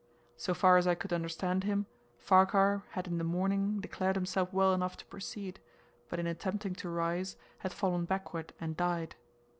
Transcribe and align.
So 0.35 0.55
far 0.55 0.77
as 0.77 0.87
I 0.87 0.95
could 0.95 1.13
understand 1.13 1.63
him, 1.63 1.85
Farquhar 2.17 2.81
had 2.93 3.05
in 3.05 3.19
the 3.19 3.23
morning 3.23 3.79
declared 3.79 4.15
himself 4.15 4.51
well 4.51 4.73
enough 4.73 4.97
to 4.97 5.05
proceed, 5.05 5.59
but 6.09 6.17
in 6.19 6.25
attempting 6.25 6.73
to 6.73 6.89
rise, 6.89 7.37
had 7.59 7.71
fallen 7.71 8.05
backward 8.05 8.51
and 8.59 8.75
died. 8.75 9.13